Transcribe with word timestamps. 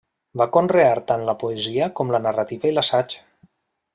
Va 0.41 0.45
conrear 0.55 0.95
tant 1.11 1.25
la 1.27 1.35
poesia 1.43 1.91
com 1.99 2.15
la 2.15 2.23
narrativa 2.25 2.71
i 2.71 2.75
l'assaig. 2.79 3.19